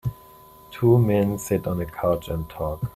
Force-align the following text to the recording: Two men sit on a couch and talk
Two 0.71 0.97
men 0.97 1.37
sit 1.37 1.67
on 1.67 1.79
a 1.79 1.85
couch 1.85 2.27
and 2.27 2.49
talk 2.49 2.81